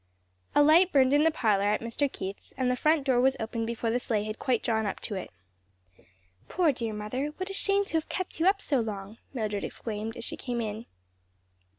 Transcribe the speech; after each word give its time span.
A 0.55 0.63
light 0.63 0.91
burned 0.91 1.13
in 1.13 1.21
the 1.25 1.29
parlor 1.29 1.65
at 1.67 1.79
Mr. 1.79 2.11
Keith's 2.11 2.53
and 2.57 2.71
the 2.71 2.75
front 2.75 3.03
door 3.03 3.21
was 3.21 3.37
opened 3.39 3.67
before 3.67 3.91
the 3.91 3.99
sleigh 3.99 4.23
had 4.23 4.39
quite 4.39 4.63
drawn 4.63 4.87
up 4.87 4.99
to 5.01 5.13
it. 5.13 5.29
"Poor, 6.49 6.71
dear 6.71 6.91
mother! 6.91 7.27
what 7.37 7.51
a 7.51 7.53
shame 7.53 7.85
to 7.85 7.97
have 7.97 8.09
kept 8.09 8.39
you 8.39 8.47
up 8.47 8.61
so 8.63 8.79
long!" 8.79 9.19
Mildred 9.31 9.63
exclaimed 9.63 10.17
as 10.17 10.23
she 10.23 10.35
came 10.37 10.59
in. 10.59 10.87